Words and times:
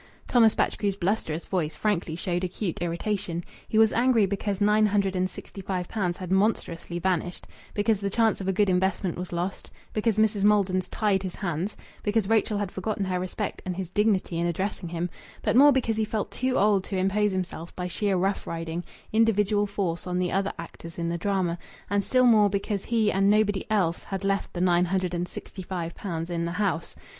Thomas 0.27 0.55
Batchgrew's 0.55 0.95
blusterous 0.95 1.45
voice 1.45 1.75
frankly 1.75 2.15
showed 2.15 2.43
acute 2.43 2.81
irritation. 2.81 3.43
He 3.69 3.77
was 3.77 3.93
angry 3.93 4.25
because 4.25 4.59
nine 4.59 4.87
hundred 4.87 5.15
and 5.15 5.29
sixty 5.29 5.61
five 5.61 5.87
pounds 5.87 6.17
had 6.17 6.31
monstrously 6.31 6.97
vanished, 6.97 7.45
because 7.75 7.99
the 8.01 8.09
chance 8.09 8.41
of 8.41 8.47
a 8.47 8.51
good 8.51 8.67
investment 8.67 9.15
was 9.15 9.31
lost, 9.31 9.69
because 9.93 10.17
Mrs. 10.17 10.43
Maldon 10.43 10.79
tied 10.81 11.21
his 11.21 11.35
hands, 11.35 11.77
because 12.01 12.27
Rachel 12.27 12.57
had 12.57 12.71
forgotten 12.71 13.05
her 13.05 13.19
respect 13.19 13.61
and 13.63 13.75
his 13.75 13.89
dignity 13.91 14.39
in 14.39 14.47
addressing 14.47 14.89
him; 14.89 15.07
but 15.43 15.55
more 15.55 15.71
because 15.71 15.97
he 15.97 16.03
felt 16.03 16.31
too 16.31 16.57
old 16.57 16.83
to 16.85 16.97
impose 16.97 17.31
himself 17.31 17.75
by 17.75 17.87
sheer 17.87 18.17
rough 18.17 18.47
riding, 18.47 18.83
individual 19.13 19.67
force 19.67 20.07
on 20.07 20.17
the 20.17 20.31
other 20.31 20.51
actors 20.57 20.97
in 20.97 21.09
the 21.09 21.17
drama, 21.19 21.59
and 21.91 22.03
still 22.03 22.25
more 22.25 22.49
because 22.49 22.85
he, 22.85 23.11
and 23.11 23.29
nobody 23.29 23.69
else, 23.69 24.05
had 24.05 24.23
left 24.23 24.51
the 24.53 24.61
nine 24.61 24.85
hundred 24.85 25.13
and 25.13 25.27
sixty 25.27 25.61
five 25.61 25.93
pounds 25.93 26.31
in 26.31 26.43
the 26.45 26.53
house. 26.53 26.95